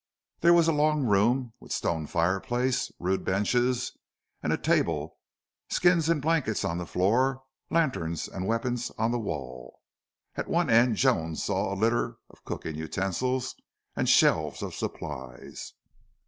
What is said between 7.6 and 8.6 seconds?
and lanterns and